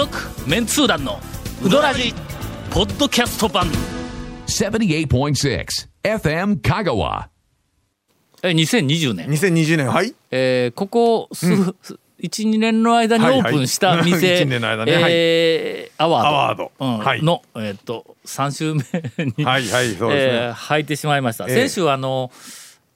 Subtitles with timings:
[0.00, 0.16] 続
[0.48, 1.20] メンツー団の
[1.62, 2.14] ウドラジ
[2.70, 3.66] ポッドキャスト版。
[4.46, 5.66] 78.6
[6.02, 7.26] FM Kagawa.
[8.42, 10.14] え2020年、2020年はい。
[10.30, 11.52] えーここ数、
[12.18, 14.94] 12年の間にオープンしたはいはい店、 一年の間ね。
[14.94, 15.04] はい。
[15.10, 16.28] えーアワード。
[16.28, 16.72] アワード。
[16.80, 16.98] うん。
[16.98, 17.22] はい。
[17.22, 20.32] の、えー、と3週目に、はいはいそうですね。
[20.46, 22.32] えー入ってしまいました、ええ先週あの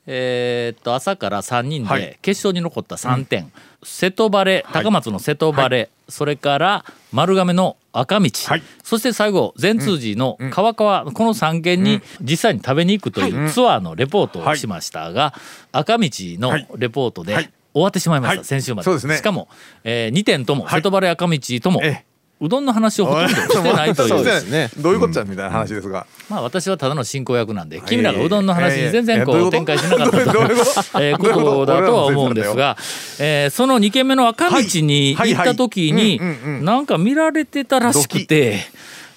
[0.06, 2.00] えーっと朝から3人はい。
[2.00, 3.52] で決勝に残った3点、
[3.84, 8.62] 瀬戸バレ高松の瀬戸バレ、それから丸亀の赤道、はい。
[8.82, 15.34] そして最後善通寺の川川、この3軒に実際に食べに行くというツアーのレポートをしましたが、
[15.72, 17.50] 赤道のレポートではい。
[17.74, 18.44] 終わってしまいました、はい。
[18.44, 18.84] 先週まで。
[18.84, 19.16] そうですね。
[19.16, 19.48] しかも、
[19.82, 24.24] え2点とも、瀬戸バレ赤道とも、ええうどんの話をほとんどしてないという。
[24.50, 24.68] ね。
[24.78, 30.40] どういうことじゃみたいな話ですが、まあ私はただの進行役なんで、君らがうどんの話に全然こう展開しなかった こと？
[31.00, 32.76] えーことだとは思うんですが、
[33.18, 36.02] えーその2軒目の赤道に行った時にはい。
[36.02, 36.08] はい。
[36.08, 36.16] はい。
[36.18, 36.64] うんうんうん。
[36.64, 38.60] なんか見られてたらしくて、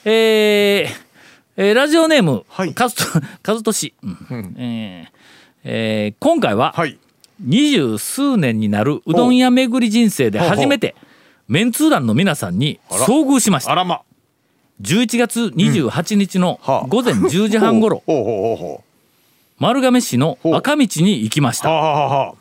[0.06, 1.08] えー
[1.60, 2.73] えーラジオネーム、はい。
[2.76, 3.04] カズト
[3.42, 4.56] カズトシ、うん。
[4.60, 5.18] えー
[5.64, 6.98] えー今回ははい。
[7.40, 10.95] 二十数年になるうどん屋巡り人生で初めて
[11.48, 13.72] メンツー団の皆さんに遭遇しました。
[13.72, 14.02] あらま。
[14.81, 16.88] 11月28日のはあ。
[16.88, 18.04] 午前10時半ごろ、
[19.58, 22.36] 丸亀市の赤道に行きました。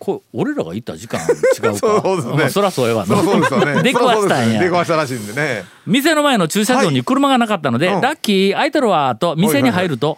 [0.00, 1.78] これ俺らが行った時間違うか。
[1.78, 2.34] そうですね。
[2.34, 3.14] まあそらそうやわな。
[3.84, 4.58] 出くわしたんそうですね。
[4.60, 4.78] 出くや。
[4.78, 5.64] わしたらしいんでね。
[5.86, 8.00] 店の前の駐車場に車がなかったので、うん。
[8.00, 10.16] ラッキー空いてるわと店に入ると、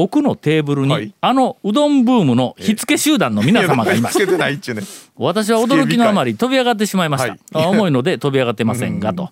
[0.00, 1.12] 奥のテーブルに、はい。
[1.20, 4.82] あのうどんブームの火付け集団の皆様がいましたね
[5.16, 9.30] 私は驚きのあまり飛び上がってしまいました、はいあ重いので飛び上がってませんがと、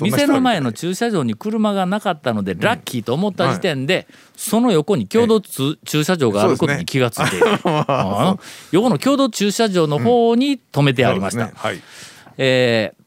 [0.00, 4.06] 店の前の駐車場に車がなかったのでラッキーと思った時点で、
[4.36, 7.42] その横に共同つ駐車場があることに気がついて、 う。
[7.42, 8.38] ん
[8.72, 11.70] 横の共同駐車場の方に止めてありました、そうですね。
[11.70, 11.82] はい。
[12.38, 13.00] えー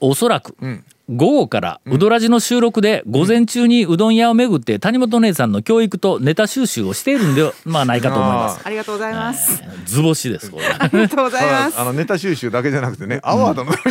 [0.00, 8.60] おそらくん午後からうどらじの収録で午前中にうどん屋を巡って谷本姉さんの教育とネタ収集をしているんでは まあないかと思います。
[8.64, 9.62] ありがとうございます。
[9.84, 10.64] 図星ですこれ。
[10.66, 11.78] ありがとうございます。
[11.78, 13.72] あのネタ収集だけじゃなくてねアワードの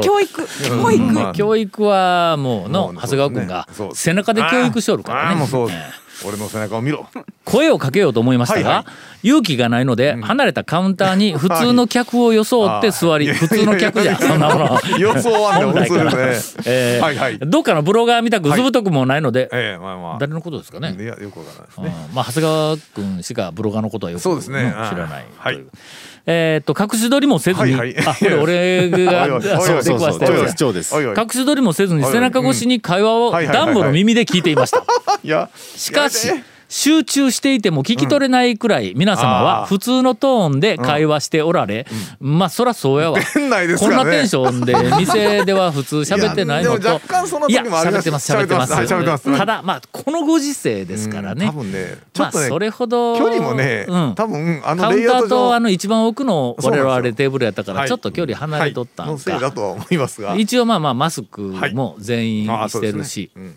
[0.00, 1.12] 教育、教育。
[1.12, 5.30] まあ教育はもうの長谷川君が背中で教育しとるからね。
[5.30, 7.06] あーもうそうえ俺の背中を見ろ。
[7.14, 8.82] ー声をかけようと思いましたが、はいは
[9.22, 9.28] い。
[9.28, 13.36] 勇気がないので離れたカウンターに普通の客を装って座り、はい。
[13.36, 14.98] 普通の客じゃそんなもの。
[14.98, 17.38] 予想はね普通でえーはいはい。
[17.38, 20.18] どっかのブロガーみたくずぶとくもないので、ええまあまあ。
[20.18, 21.84] 誰のことですかね、いやよくわからないですうん。
[21.84, 24.40] ねまあ長谷川君しかブロガーのことはよくね。
[24.40, 25.54] 知らないはい。
[25.54, 25.62] とい。
[25.64, 25.70] う
[26.30, 28.06] えーっと隠し撮りもせずに、はいはい。
[28.06, 30.82] あこれ俺が 出くわしたやつ隠
[31.32, 33.74] し撮りもせずに背中越しに会話をはいはいはいはい。
[33.74, 34.84] 暖房の耳で聞いていました。
[35.24, 35.48] いや。
[35.56, 36.28] しかし
[36.68, 41.86] 集中していても聞き取れないくらい皆様は普通のトーンで会話しておられ、
[42.20, 43.18] まあそらそうやわ。
[43.18, 43.24] ね。
[43.78, 48.72] こんなテンションで店では普通喋ってないのといや喋ってます喋ってます。
[48.72, 54.14] はい喋ってますただまあこのご時世ですからね、多分ねちょまあっとねそれほど距離もねうん。
[54.14, 57.88] 多分あのカウンターとあの一番奥の我々テーブルやったからはい。
[57.88, 60.36] ちょっと距離離れとったんか、とは思いますが。
[60.36, 61.40] 一応まあまあマスク
[61.72, 63.30] も全員してるし、そうですね。
[63.36, 63.56] うん。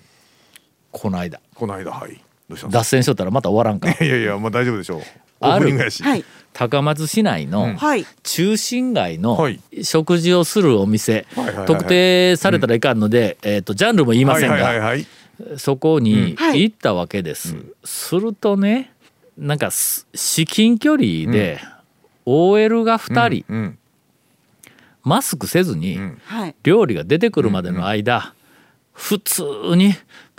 [0.92, 2.22] この間この間はい
[2.70, 5.02] 脱線しとったらまた終わらんかかいやいやまあ大丈夫でしょう。
[5.40, 5.58] ある。
[5.58, 6.04] オープニングやし。
[6.04, 6.26] はい。
[6.54, 8.06] 高松市内のはい。
[8.24, 9.60] 中心街のはい。
[9.84, 15.06] 食事をするお店はい特定されたらいかんので、えー、とジャンルも言いませんがはいはい
[15.58, 16.62] そこにはい。
[16.64, 17.56] 行ったわけです。
[17.84, 18.92] するとね
[19.38, 21.60] なんかす至近距離で
[22.26, 23.78] OL が2人、うん。
[25.04, 26.00] マスクせずに。
[26.64, 28.34] 料理が出てくるまでの間、
[28.94, 29.44] 普通
[29.76, 29.94] に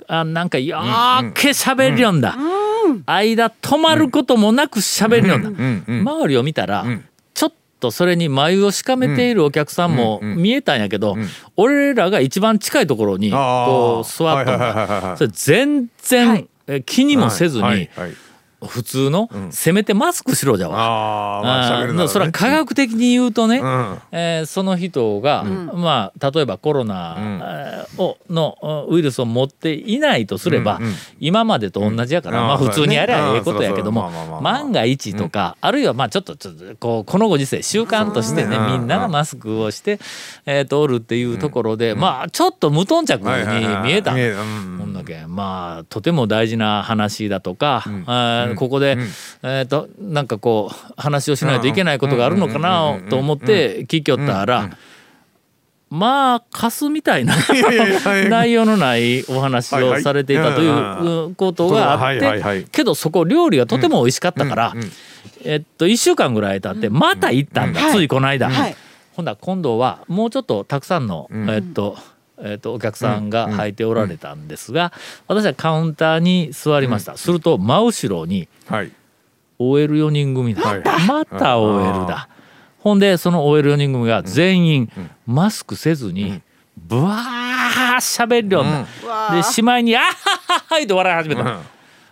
[0.08, 2.36] あなんかよーけ喋りよんだ、
[3.06, 7.04] 間止まることもなく喋りよんだ、うんうん周りを見たら、ん。
[7.34, 11.16] ちょっとそれに眉をしかめているお客さんも見えたんやけど、
[11.56, 16.48] 俺らが一番近いところにこう座っとんはいはいはいはいはいだそれ全然、
[16.86, 18.12] 気にもせずに、はいはい
[18.66, 20.78] 普通の、せめてマスクしろじゃわ。
[20.78, 22.08] ああまあね。
[22.08, 23.98] それは科学的に言うとね、うん。
[24.12, 27.86] えーその人が、まあ例えばコロナ、
[28.28, 32.46] のウイルスを持っていないとすれば、うんうん今までと同じやから、うん。
[32.48, 33.36] まあ普通にやりゃうん。
[33.36, 39.98] ええことやけども万が一とか、あるいはまあちょっとちょっとこうこのご時世習慣としてねみんながマスクをして、
[40.46, 43.28] えー、とおるっていうところで、まあちょっと無頓着に
[43.84, 44.14] 見えた。
[45.20, 48.96] けまあとても大事な話だとか、あーここで、
[49.42, 54.70] えー、となんかこう話をしないといけないことがあるのかなと思って聞きよったら、
[55.90, 57.34] まあカスみたいな
[58.30, 60.68] 内容のないお話をされていたとい
[61.30, 64.74] うことがあってけどそこ料理がとても美味しかったから、
[65.44, 67.92] えっと1週間ぐらい経ってまた行ったんだ、はい。
[67.92, 68.48] ついこの間。
[68.48, 68.76] はい。
[69.14, 71.50] ほんだら今度はもうちょっとたくさんの、うん。
[71.50, 71.98] えっと
[72.42, 74.92] えっとお客さんが入っておられたんですが、
[75.28, 78.92] 私はカウンターに座りました、すると真後ろにはい。
[79.58, 80.82] OL4 人組だ、はい。
[81.06, 82.28] また OL だ。
[82.80, 84.92] ほんでその OL4 人組が全員
[85.24, 86.42] マスクせずに
[86.76, 91.60] ブワーしゃべるようになるわでしまいに「あははは」と笑い始めた、うん。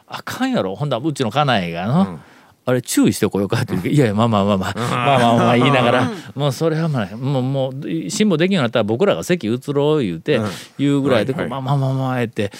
[0.06, 0.76] あかんやろ。
[0.76, 2.20] ほんだらうちの家内がの、
[2.70, 10.40] あれ注意してこようかっていやいやまあまあまあまあまあまあまあ言いながらもうそれはまあもうもう辛抱できんようになったら僕らが席移ろう言うて
[10.78, 12.52] 言うぐらいでまあまあまあまあえって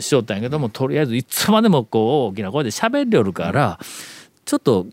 [0.00, 3.78] しよったんやけどもとりあえずいつまでもこう大きな声で喋りよるから
[4.44, 4.86] ちょっと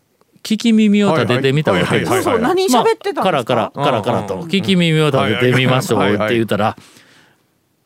[0.44, 2.12] 聞き耳を立ててみたわけです。
[2.39, 3.45] 何喋ってたからか。
[3.45, 6.77] カラカラカラカラと聞き耳を立ててみましょうって言ったら。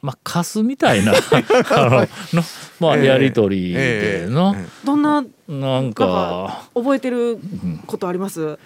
[0.02, 2.44] まあ、かすみたいなあの
[2.82, 3.06] まあ、ええ。
[3.06, 7.38] やり取りでの、どんななんか覚えてる
[7.86, 8.58] ことあります、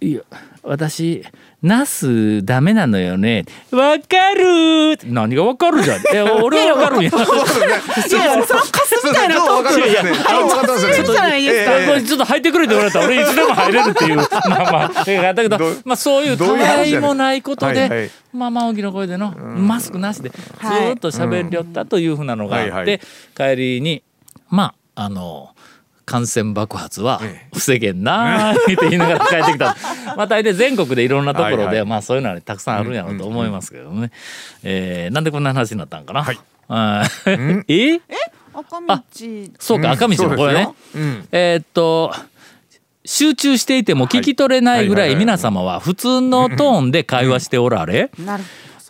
[0.00, 0.22] いや
[0.62, 1.22] 私
[1.62, 3.44] ナスダメなのよね。
[3.70, 6.02] わかる何がわかるじゃん。
[6.14, 7.02] え俺はわかるん。
[7.02, 14.16] やいやそのカスみたいなそうトークいいじゃないですかええこれちょっと入ってくれって言われたら俺いつでも入れるっていう。
[14.48, 15.34] まあまあ。
[15.34, 17.88] だけどまあそういうたわいもないことはいはい。
[17.88, 20.36] でまあまあ大きな声でのマスクなしでず
[20.94, 23.00] っと喋りよったというふうなのがあって
[23.36, 24.02] 帰りに
[24.50, 25.50] まああの
[26.06, 27.20] 感染爆発は
[27.52, 29.76] 防げんなー って言いながら帰ってきた。
[30.16, 31.74] まあ大体全国でいろんなところはいはい。
[31.74, 34.10] でまあそういうのはたくさんあるんやろうと思いますけどね。
[34.62, 36.22] えーなんでこんな話になったんかな？
[36.22, 36.38] はい。
[36.68, 37.64] あー。
[37.68, 38.00] え？
[38.54, 39.02] 赤道。
[39.58, 40.68] そうか赤道のこれね。
[40.94, 41.28] うん。
[41.32, 42.14] えーっと
[43.08, 45.10] 集中していても聞き取れないぐらはい。
[45.10, 48.42] いはいはい皆様は普通のトーンで会話しておられなる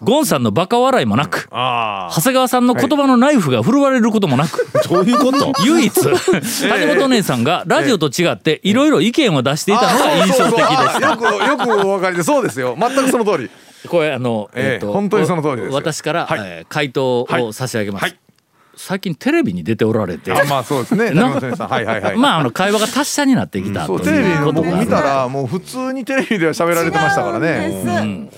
[0.03, 5.53] ゴンさんのバカ笑いもなくあ長谷川さんの言葉のナイフが振るわれることもなくどういうこと？
[5.65, 5.93] 唯一
[6.69, 11.11] 谷本姉さんがラジオと違っていろいろ意見を出していたのが印象的でした。
[11.11, 12.77] よくよくお分かりでそうですよ。
[12.79, 13.51] 全くその通り。
[13.89, 15.67] これあの、えええーと本当にその通りです。
[15.69, 16.39] よ私から、はい。
[16.43, 18.17] えー回答を差し上げます、はい。
[18.77, 20.33] 最近テレビに出ておられて。
[20.33, 21.11] あまあそうですね。
[21.11, 21.69] な谷本さん。
[21.69, 22.17] はいはいはい。
[22.17, 27.69] まああの会話が達者になってきたというそうテレビの僕見たらもう普通にテレビでは喋られてましたからね。
[27.69, 28.29] ね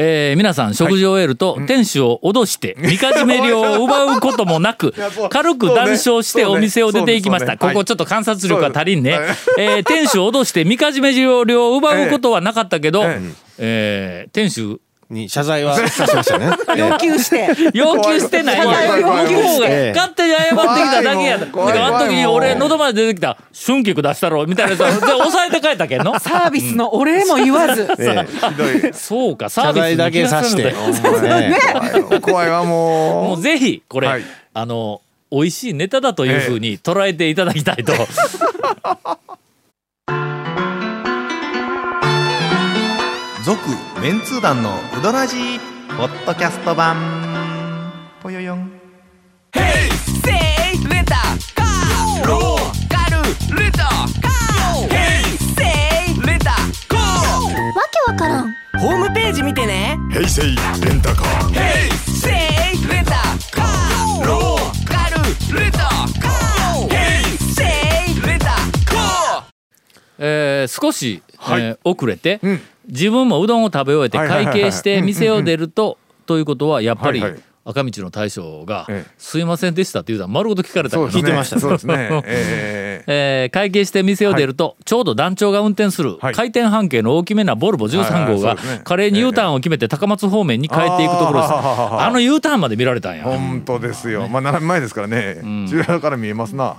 [0.00, 4.94] えー皆さん食事を終えると、店主を脅してみかじめ料を奪うこともなく
[5.28, 13.20] 軽く談笑してお店を出ていきました、ここちょっと観察力が足りんね、そうでえー店主を脅してみかじめ料を奪うことはなかったけど、え。
[13.58, 16.50] えー店主に謝罪は しましたね。
[16.76, 17.48] 要求して。
[17.72, 18.56] 要求してない。
[18.56, 21.66] 謝罪を要求向こうが勝手に謝ってきただけやだだ怖い。
[21.68, 23.36] もうからあの時に俺喉まで出てきた。
[23.66, 24.46] 春菊出したろ。
[24.46, 26.18] みたいなやつ抑えて帰ったけんの？
[26.18, 28.26] サービスのお礼も言わず、ええ。
[28.26, 29.48] ひどいそうか。
[29.48, 30.64] サー謝ビス罪だけさして。
[30.64, 30.74] ね。
[32.02, 33.28] 怖い怖いわもう。
[33.28, 34.22] もうぜひこれ、はい。
[34.54, 35.00] あの
[35.30, 37.92] 美味しいネタだというふうに捉えていただきたいと、
[43.44, 43.58] 続
[44.00, 45.58] メンツー団のウドラジー
[45.96, 46.96] ポッドキャスト版。
[48.22, 48.70] ぽよよん。
[58.80, 59.98] ホームページ見てね。
[60.12, 60.48] 平成レ
[60.94, 61.54] ンタカー。
[62.06, 62.32] せい
[62.88, 63.12] レンタ
[63.50, 66.88] カーローカルレンタカー。
[66.88, 67.64] ヘイセ
[68.12, 69.44] イレンタカー。
[70.18, 71.62] えー少し、はい。
[71.62, 77.22] えー遅れて、うん自分もうどんを食べ終えて会計して店を出ると、ということはやっぱり、
[77.64, 79.10] 赤道の大将が「ええ。
[79.18, 81.22] すいませんでした」って言うたら丸ごと聞かれたからそうですね。
[81.22, 81.60] 聞いてました。
[81.60, 81.94] そうですね。
[82.24, 86.34] えええー会計して店を出ると、ちょうど団長が運転するはい。
[86.34, 91.52] 回転半径の大きめなボルボ13号が華麗に U ターンを決めて高松方面に帰っていくところです。
[91.52, 93.24] あの U ターンまで見られたんや。
[93.24, 94.28] 本当ですよ。
[94.28, 95.36] まあ7年前ですからね。
[95.68, 96.76] 中央から見えますな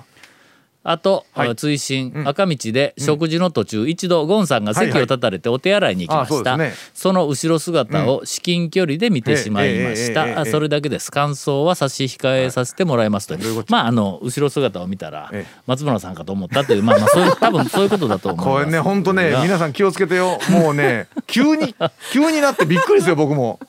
[0.89, 1.55] あと、はい。
[1.55, 6.91] 追伸、赤道で食事の途中、一度ゴンさんが席を立たれてお手洗いに行きました、あそうですね。
[6.95, 11.11] その後ろ姿を至近距離で見てしまいました、それだけです。
[11.11, 13.61] 感想は差し控えさせてもらいますと、どう。
[13.61, 15.61] いまああの後ろ姿を見たらええ。
[15.67, 18.57] 松村さんかと思ったというまあまあそういう多分そういうことだと思います。
[18.65, 20.39] これね本当ねが皆さん気をつけてよ。
[20.49, 21.75] もうね急に
[22.11, 23.59] 急になってびっくりですよ僕も。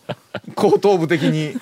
[0.54, 1.54] 後頭部的に。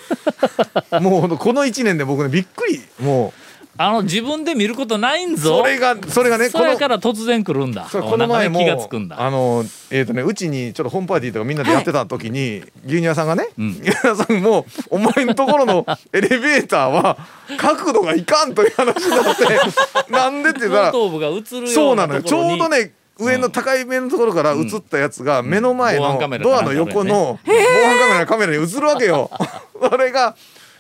[1.01, 2.81] もうこの1年で僕ねびっくり。
[3.01, 3.33] も
[3.77, 5.59] あの自分で見ることないんうぞ。
[5.59, 7.89] それがそれがねそれから突然来るんだ。
[7.91, 9.21] この前も気がつくんだ。
[9.21, 17.19] あのえっ、とねうちにちょっとホームパーティーとかみんなでやってた時に、牛乳屋さんがね、牛乳屋さん も「お前のところのエレベーターは
[17.57, 19.45] 角度がいかん」という話になって
[20.11, 22.23] なんでって言ったら後頭部が映るよそううなのよ。
[22.23, 29.31] ちょうどね上の高い面のところから映ったやつが目の前のドアの横の防犯カメラのカメラに映るわけよ。
[29.91, 30.37] それが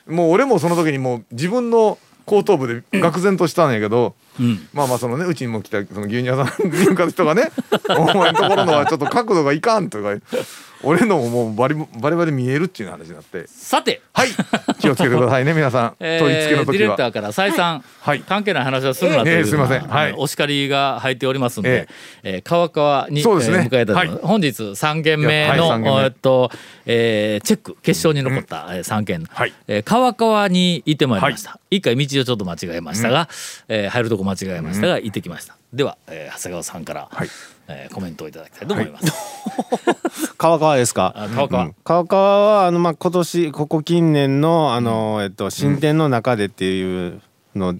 [0.08, 4.68] もう俺もその時にもう自分の後頭部で愕然としたんやけどん。
[4.72, 7.50] まあまあそのねうちにも来たその牛乳屋さんに向かった人がね
[7.96, 10.16] 「お前のところのはちょっと角度がいかん」とか
[10.82, 13.46] 俺のももうバリバリバリ見えるっていう話になって。
[13.48, 14.28] さて、はい。
[14.78, 15.94] 気をつけてくださいね 皆さん。
[15.98, 18.20] え取り付けの時ーディレクタはーから再三、はい。
[18.20, 20.14] 関係ない話をするなという、ええすいません。
[20.16, 21.88] お叱りが入っておりますんで
[22.22, 23.58] え、えー川川に、そうですね。
[23.58, 24.08] えー迎えたのはい。
[24.08, 25.80] 本日3件目の、はい。
[25.80, 25.90] 目。
[26.04, 26.50] えっと、
[26.86, 29.52] えーチェック決勝に残った、えー3件、はい。
[29.66, 33.28] えー川川に行ってまいりました、一回道をちょっと間違えましたが、
[33.66, 35.56] えー入るとこ間違えましたが、行ってきました。
[35.72, 37.28] では、えー長谷川さんから、はい。
[37.68, 39.12] えーコメントをいただきたいと思います、
[40.38, 41.12] 川川ですか？
[41.16, 41.74] あ川川、うん。
[41.84, 47.20] 川川はあのまあ今年ここ近年のあの、えっと新店の中でっていう
[47.54, 47.74] の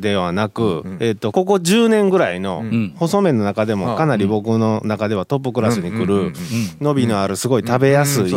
[0.00, 2.94] ではなく、えっとここ10年ぐらいのん。
[2.96, 6.32] 細麺の中でもかなり僕の中ではトップクラスに来る
[6.80, 8.30] 伸びのあるすごい食べやすい、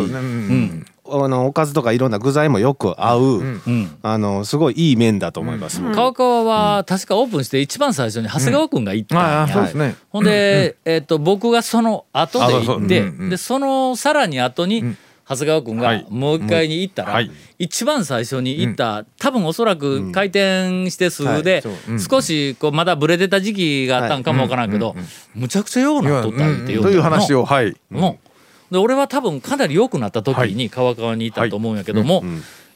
[1.10, 3.98] あのおかずとかいろんな具材もよく合う、うん。
[4.02, 5.82] あのすごいいい麺だと思います。
[5.94, 9.96] 川川は確かオープンして一番最初に長谷川君が行ったんや、うですね。
[10.10, 12.86] ほんで、えっと僕がその後で行って、あそううんう
[13.26, 13.30] ん。
[13.30, 14.96] でそのさらに後に、
[15.30, 16.06] 長谷川君がはい。
[16.10, 17.30] もう一回に行ったら、はい。
[17.60, 21.94] 一番最初に行った、多分おそらく開店してすぐで、う。
[21.96, 22.00] ん。
[22.00, 24.96] 少しこうまだブレてた時期があったんかもわからんけど、
[25.36, 27.76] むちゃくちゃようなっとったんって言うという話をはい。
[27.90, 28.27] もう
[28.72, 32.24] で俺は多分かなり良くなった時に川川にいたと思うんやけども、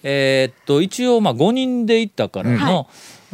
[0.04, 2.88] えーっと一応まあ5人で行ったからの、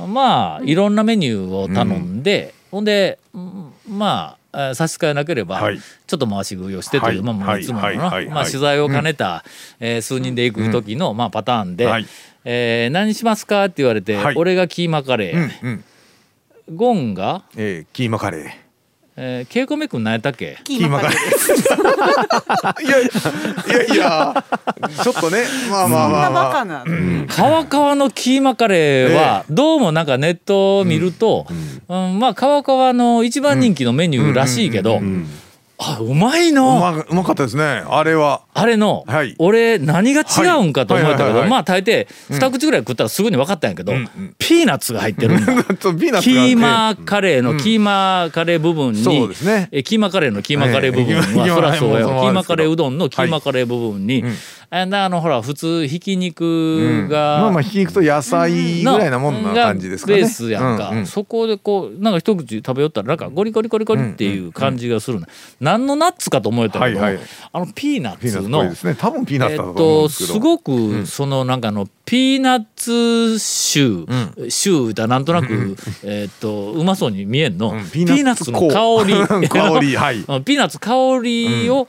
[0.07, 5.77] まあいろんなメニューを頼んで、ほんでうんまあえー差し支えなければ、はい。
[5.79, 7.35] ちょっと回し食いをしてという、はい。
[7.35, 7.63] まあい。
[7.63, 7.95] つもの
[8.31, 9.43] まあ、取材を兼ねた、
[9.79, 12.05] えー数人で行く時の、まあ、パターンで、はい。
[12.43, 14.35] えー何しますか?」って言われて、はい。
[14.35, 15.41] 俺がキーマカレうん。
[15.43, 15.83] ー、うん。
[16.75, 18.66] ゴンが、えーキーマカレー
[19.19, 20.59] えー、ケイコメ君何やったっけ？
[20.63, 22.83] キーマカレー。
[22.85, 23.09] いやい
[23.89, 24.45] やいや
[25.03, 26.43] ちょっとねまあまあまあまあ。
[26.49, 26.85] バカな。
[27.27, 31.47] 川川のキーマカレーはどうもなんかネットを見ると、
[31.89, 32.19] うん。
[32.19, 35.01] まあ川川の一番人気のメニューらしいけど、
[35.79, 37.83] あうまいうのまうまかったですね。
[37.87, 38.41] あれは。
[38.53, 39.35] あれの、はい。
[39.37, 41.29] 俺何が違うんかと思ったけどはい。
[41.29, 41.49] はいはいはい。
[41.49, 44.35] まあ大抵二口ぐらい食ったらすぐに分かったんやけど、んうん。
[44.39, 45.63] ピーナッツが入ってるんだ。
[45.63, 49.69] ちょっとピーナッツキーマカレーのキーマカレー部分に、そうですね。
[49.71, 54.33] えキーマカレーのキーマカレー部分は、えーマそりゃそうやキーマカレーうどんのキーマカレー部分に、ん
[54.69, 57.07] あであのほら普通ひき肉うん。
[57.07, 60.21] が、まあまあひき肉と野菜ぐらいなもんな感じですかね。
[60.21, 61.05] がベースやんか、うんうん。
[61.05, 65.27] そこでこうなんか一口食べよったらなんかゴリゴリゴリゴリっていう感じがするな、
[65.67, 67.23] 何のナッツかと思えたけど、はいはい。
[67.51, 68.95] あのピーナッツのぽいですね。
[68.95, 74.05] 多分ピーナッツえっだと思うんとですごくそのなんかあのピーナッツ臭
[74.49, 77.71] 臭だなんとなくえっとうまそうに見えんの。
[77.71, 77.89] うん。
[77.91, 79.05] ピーナッツの香
[79.41, 79.47] り。
[79.49, 80.23] 香りはい。
[80.27, 81.87] うんピーナッツ香りを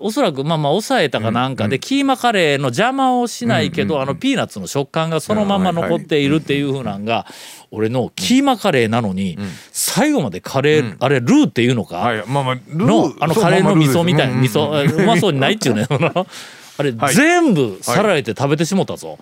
[0.00, 7.26] おそらくまあまあ抑えたかなんかでキーマカレーの邪魔をしないけどあのピーナッツの食感がそのまま残っているっていう風なんが
[7.70, 9.38] 俺のキーマカレーなのに
[9.72, 12.12] 最後までカレーあれルーっていうのか？
[12.28, 17.14] のあのカレーの味噌みたいなうん味噌うまそうにないっちゅうねあれはい。
[17.14, 19.18] 全部さらえて食べてしもたぞ。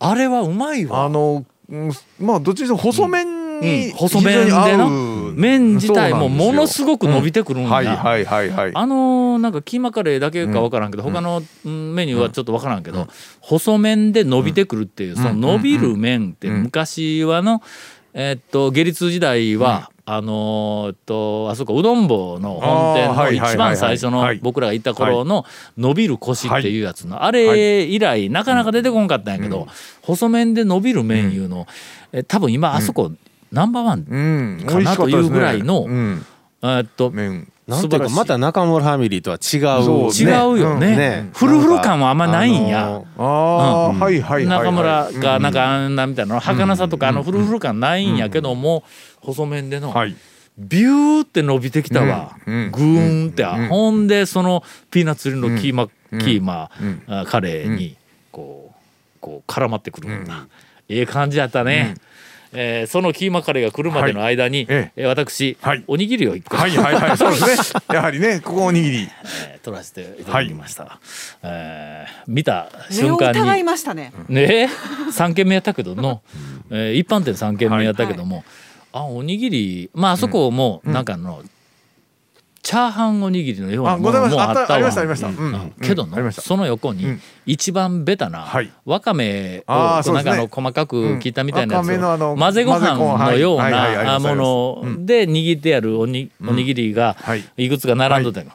[0.00, 1.04] あれはうまいわ。
[1.04, 3.92] あのうんまあどっちにしても細麺にうん。
[3.92, 4.88] 細麺でな。
[5.34, 7.70] 麺自体もものすごごく伸びてくるんだ。
[7.70, 8.70] はいはいはいはい。
[8.74, 13.06] あのーなんかキーマカレーだけか分からんけど、他のうんメニューはちょっと分からんけど、
[13.40, 17.62] 細麺で伸びてくるっていう、その伸びる麺って昔はの、
[18.14, 24.40] えーっと下律時代は、あのーとあそこうどん坊の本店の一番最初のはい。
[24.42, 25.44] 僕らが行った頃の
[25.76, 29.68] 伸びる腰っていうやつのあれ以来なかなか出てこんかったんやけど
[30.02, 31.66] 細麺で伸びる麺いうの
[32.12, 33.12] え多分今あそこ
[33.52, 34.66] ナンバーワンうん。
[34.66, 36.24] かなというぐらいのうん。
[36.62, 37.50] えーっと麺。
[37.66, 40.96] なんていうかまた中村ファミリーとは違う、違うよね。
[40.96, 41.30] ね。
[41.34, 43.02] フルフル感はあんまないんや。
[43.18, 48.84] あはいはい中村がなんかあんなみたいな儚さとかあのフルフル感ないんやけども
[49.20, 50.16] 細麺でのはい。
[50.56, 52.36] ビューって伸びてきたわ。
[52.46, 52.56] グうん。
[52.56, 52.72] うん。
[52.72, 53.44] ーンって。
[53.44, 57.02] ほんでそのピーナッツ入りのキーマキーマうん。
[57.06, 57.96] あカレーに
[58.32, 60.48] こうこう絡まってくるような。
[60.88, 61.96] ええ感じやったね。
[62.52, 65.04] えーそのキーマカレーが来るまでの間に、ええ。
[65.04, 65.84] ー私、はい。
[65.86, 67.16] おにぎりを一個、はいはいはい。
[67.16, 67.80] そうですね。
[67.94, 69.08] やはりねここおにぎり。
[69.46, 70.98] えー取らせていただきました、
[71.42, 73.40] えー見た瞬間に。
[73.40, 74.12] 疑いましたね。
[74.28, 74.70] ね
[75.12, 76.22] ？3軒目やったけどの、
[76.70, 78.44] えー一般店3軒目やったけども、
[78.92, 79.90] あおにぎり。
[79.94, 81.42] まああそこもなんかあの、
[82.62, 84.74] チャーハンおにぎりのようなものもあったわ。
[84.74, 85.28] ありましたありました。
[85.28, 85.52] ううん。
[85.52, 85.72] ん。
[85.80, 87.20] けどのその横にうん。
[87.46, 88.70] 一番ベタなはい。
[88.84, 89.72] わかめを
[90.12, 97.44] なんかあの細かく切ったみたいなやつを混ぜご飯のようなもので握ってあるおにおにぎりがはい。
[97.56, 98.50] いくつか並んどったの。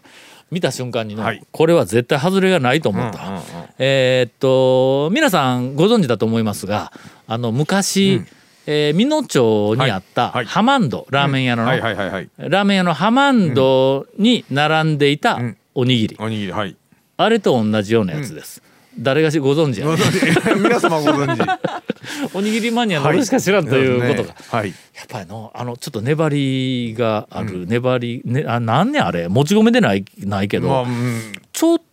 [0.51, 1.41] 見た瞬間にの、はい。
[1.51, 3.19] これは絶対外れがないと思った。
[3.19, 3.43] うんうんうん。
[3.79, 6.91] えーっと皆さんご存知だと思いますが
[7.25, 8.22] あの昔、
[8.65, 11.65] えー美濃町にあったハマンドラーメン屋の。
[11.65, 15.58] ラーメン屋のハマンドに並んでいたん。
[15.75, 16.75] おにぎり、おにぎりはい。
[17.17, 18.62] あれと同じようなやつです、
[18.98, 19.88] 誰がしご存知や、
[20.58, 21.50] 皆様ご存知。
[22.34, 24.70] おにぎりマニアの俺しか知らんということが、はい。
[24.70, 29.27] やっぱりのあのちょっと粘りがある、粘り、ね、あなんねあれ。
[29.27, 31.22] もち米でないないけど、まあうん。
[31.51, 31.84] ちょっと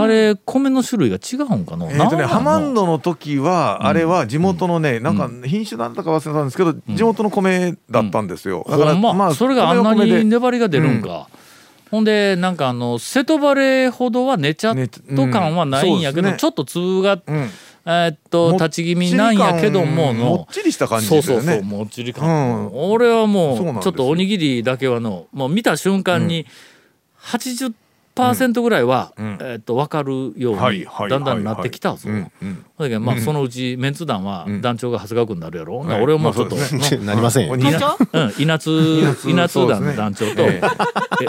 [0.00, 8.64] あれ、米の種類が違うんかな、えーとね、ハマンドドの時は、あれは地元のね、なんか品種なんだか忘れたんですけど、地元の米だったんですよ。
[8.68, 11.28] だから、ま、それがあんなに粘りが出るんか、
[11.90, 14.76] ほんでなんかあの瀬戸バレほどは寝ちゃっ
[15.16, 20.24] と感はないんやけど、ちょっと粒が、うん、えーっとも立ち気味なんやけどもの。
[20.24, 21.60] もっちりした感じそうそうですよね。
[21.60, 22.90] そうもっちり感、うん。
[22.92, 26.46] 俺はそうもうちょっとおにぎりだけはのもう見た瞬間に
[27.22, 27.72] 80%
[28.62, 32.08] ぐらいは、んえーっと分かるようにだんだんなってきたぞ。
[32.08, 38.70] うんうんだけどまあそのうちメンツ団は団長が長谷川君になるやろ、はい俺はもうちょっと、まあそうですなりませんよ、稲津
[39.28, 41.26] 稲津団の団長と、ねえ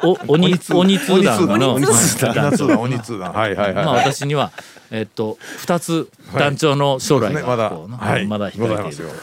[0.00, 4.50] おおお鬼鬼通団の鬼通団長鬼通団はいはいはい、まあ私には
[4.90, 9.14] えっと二つ団長の将来そうですねまだがこうはいまだ控えているいますよと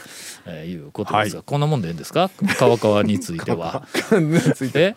[0.46, 3.82] えーいうことですが、こんなもんでいいんですか川川については。
[4.54, 4.96] ついてえ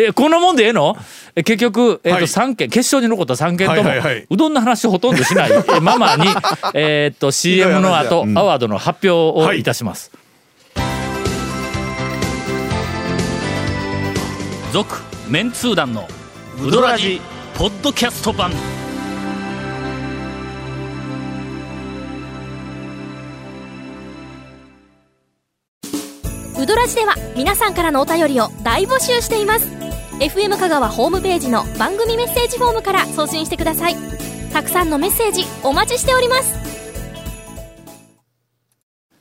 [0.00, 0.96] えこんなもんでええの？
[1.34, 2.28] え結局、えっとはい。
[2.28, 2.70] 三件。
[2.70, 4.26] 決勝に残った3件とも、はいはいはい。
[4.30, 5.50] うどんの話ほとんどしない。
[5.76, 6.26] えママに、
[6.74, 10.12] えっと CM の後、アワードの発表をいたします。
[14.72, 16.06] 続、メンツー団の
[16.64, 17.20] ウドラジ
[17.56, 18.52] ポッドキャスト版。
[26.60, 29.77] ウドラジでは皆さんからのお便りを大募集しています
[30.20, 33.96] FM 香川ホームページの番組メッセージフォームから送信してください。
[34.52, 36.58] たくさんのメッセージお待ちしております。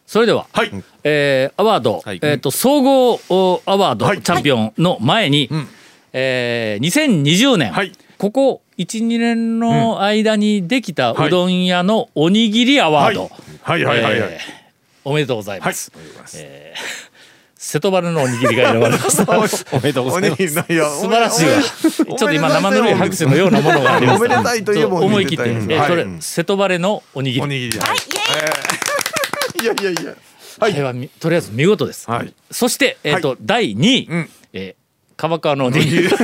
[0.08, 0.72] それでは、はい。
[1.04, 2.20] えーアワード、はい。
[2.24, 4.24] えっと総合おアワードはい。
[4.24, 5.68] チャンピオンの前に、ん。
[6.14, 7.92] えー2020年、はい。
[8.18, 13.30] ここ12年の間にできたはいうどん屋のおにぎりアワード、
[13.62, 13.84] はい。
[13.84, 14.02] はい。
[14.02, 14.04] はい。
[14.04, 14.68] はい、えー
[15.08, 15.92] おめでとうございはいます、
[16.36, 17.07] えー
[17.58, 19.38] 瀬戸原のおにぎりが選ばれました。
[19.76, 20.48] おめでとうございます。
[20.48, 21.62] 素晴らしいわ。
[21.62, 24.20] ちょっと今生ぬるい拍手のようなものがあります。
[24.20, 27.44] おめでたいといえばそう思い切って、えそれはい瀬戸原のおにぎり。
[27.44, 27.80] おにぎり。
[27.80, 27.98] はい、
[28.36, 30.14] えーいやいやいや。
[30.60, 32.34] これはみとりあえず見事です、はい。
[32.52, 34.30] そして、えーと第2位、うん。
[34.54, 34.82] えー、
[35.16, 36.10] 川川のおにぎり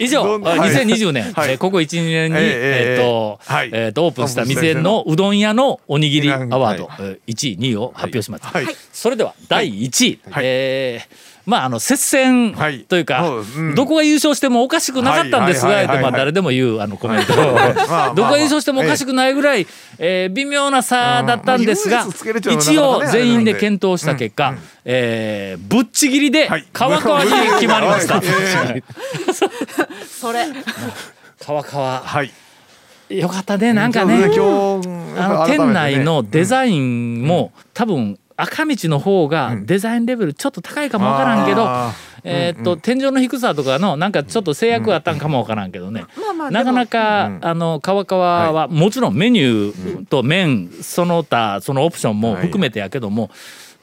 [0.00, 0.70] 以上、どんあはい。
[0.70, 1.50] 2020年、はい。
[1.50, 3.70] えーここ12年に、えええーとはい。
[3.72, 8.66] えーとオープンした店のうどん屋のおにぎりアワード、えー1位2位を発表しました、はい。
[8.92, 10.44] それでは第1位、はい。
[10.46, 12.84] えーまああの接戦はい。
[12.84, 13.24] というか、
[13.74, 17.34] どこが優勝してもおかしくなかったんですが、まあ誰でも言うあのコメント、
[18.14, 19.66] どこが優勝してもおかしくないぐらい、
[19.98, 22.06] えー微妙な差だったんですが、
[22.52, 28.22] 一応全員で検討した結果、えーぶっちぎりではい川川に決まりました。
[30.08, 30.46] それ
[31.40, 32.32] 川川ーはい
[33.18, 53.30] よかったねなんかね今日あの店内のデザインも、多分赤道の方がデザインレベルちょっと高いかもわからんけど、あえーっと天井の低さとかのなんかちょっと制約があったんかもわからんけどね、まあまあなかなか、あの川川はもちろんメニューと麺その他そのオプションも含めてやけども、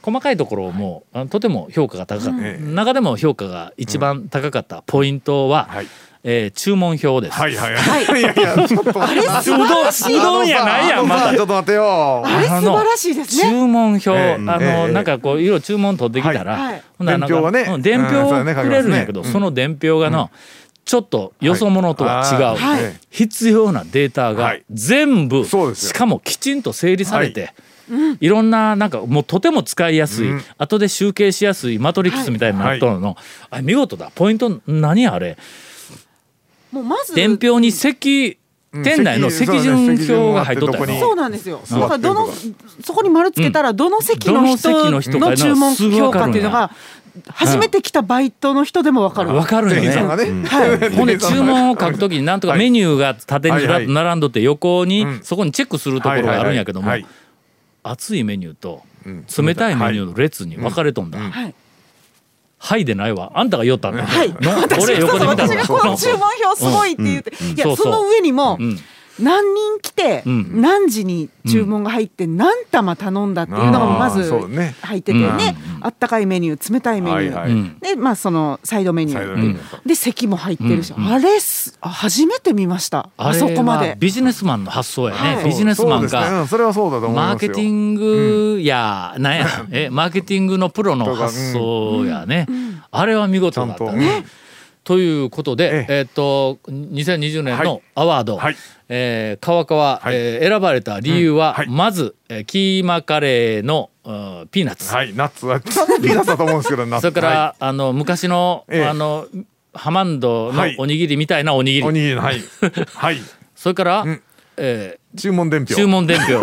[0.02, 5.88] 細かいところもあのとても評価が高かった、ええ中でも評価が一番高かったポイントは、はい
[6.30, 7.40] えー注文表です。
[7.40, 7.76] はいはい。
[7.78, 8.04] はい。
[8.20, 9.50] いやいや ちょっと待って。
[9.50, 11.30] うどんうどんやないやんまた。
[11.30, 12.24] あのさちょっと待ってよ。
[12.26, 13.50] あれ素晴らしいですね。
[13.50, 14.34] 注文表、ええ。
[14.34, 14.92] あの、ええ。
[14.92, 16.62] なんかこういろいろ注文取ってきたら、はい。
[16.64, 17.62] はいほんならなんか伝票がね。
[17.62, 20.30] うん伝票をくれるんやけど、書きますねその伝票がの、
[20.84, 22.84] ちょっとよそ者とは違う、はい。
[22.84, 22.94] はい。
[23.10, 24.64] 必要なデータがはい。
[24.70, 27.54] 全部、しかもきちんと整理されて、
[28.20, 28.28] い。
[28.28, 30.44] ろんななんかもうとても使いやすい、うん。
[30.58, 33.16] 後で集計しやすいマトリックスみたいになっとるの、
[33.50, 34.12] あ見事だ。
[34.14, 35.38] ポイント何あれ？
[36.72, 38.38] もうまず伝票に席
[38.74, 41.62] うん店内の席順表が入っとったよそうなんですよ。
[41.72, 42.28] うんだからどの
[42.84, 46.72] そこに丸つけたらどの席のどの席人の人かの注文評かっていうのが
[47.30, 49.34] 初めて来たバイトの人でもわかる。
[49.34, 49.90] わかるよね。
[49.90, 50.96] はい。
[50.96, 55.20] ほんで 注文を書くときになんとかメニューが縦にずらっと並んどって横にうん。
[55.24, 56.92] そこにチェックするところがあるんやけども
[57.84, 59.26] 熱いメニューとうん。
[59.26, 61.20] 冷たいメニューの列に分かれとんだ。
[61.20, 61.32] うん。
[61.32, 61.54] はい。
[62.60, 63.32] はいでないわ。
[63.36, 64.06] あんたが言おったんだ。
[64.06, 64.34] はい。
[64.82, 68.80] 俺横で見た私がこの注文表すごいって言って、いやその上にもうん
[69.20, 70.62] 何人来てうん。
[70.62, 74.76] 何時に注文が入って何玉頼んだっていうのがまずね。
[74.82, 75.38] 入っててうん。
[75.38, 75.56] ね。
[75.82, 81.40] あったかいメニュー冷たいメニュー、でまあそのサイドメニュー、で席も入ってるし、あれ
[81.82, 83.10] 初めて見ました。
[83.18, 83.96] あそこまで。
[84.00, 85.46] ビジネスマンの発想やね、はい。
[85.46, 86.42] ビジネスマンが。
[86.42, 87.52] うんそれはそうだと思いますよ。
[87.52, 92.48] マーケティングや、なんやえマーケティングのプロの発想やね、
[92.92, 94.26] あれは見事だったね。
[94.88, 96.02] ということで、ええ。
[96.04, 98.56] っと2020年のアワード、はい。
[98.88, 100.16] えー川川、はい。
[100.16, 105.14] えー選ばれた理由は、まず、えーキーマカレーの、うんピーナッツ、はい。
[105.14, 107.02] ナッツはピーナッツだと思うんですけどナッツ。
[107.12, 108.86] それから、はあの昔の、ええ。
[108.86, 109.28] あの
[109.74, 110.78] ハマンドのはい。
[110.80, 112.42] おにぎりみたいなおにぎり、いおにぎりのはい。
[112.96, 113.18] はい。
[113.58, 114.06] それから、
[114.58, 115.00] んえ。
[115.18, 115.74] 注文伝票。
[115.74, 116.40] ー注文伝票、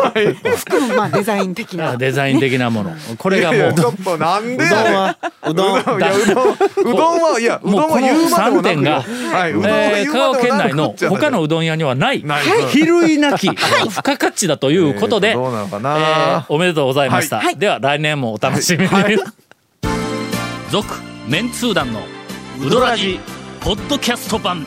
[0.57, 1.96] 服のまあデザイン的な。
[1.96, 2.92] デザイン的なもの。
[3.18, 4.64] これがもういやいやちょっとなんで？
[4.64, 8.90] うどんはうどんうどんうどんはいやうどんは 言うまでも
[9.33, 12.24] はいうどんはえー、言う香川県までもなく内の他のうどん屋にはない。
[12.70, 13.57] 比類なき付
[14.03, 17.57] 加価値だということで、えーどうなのかえーなおめでとうございました、はい。
[17.57, 19.18] では来年もお楽しみに、はい。
[20.70, 20.88] 続
[21.29, 22.00] メンツー団の
[22.61, 23.20] ウドラジ
[23.61, 24.66] ポッドキャスト版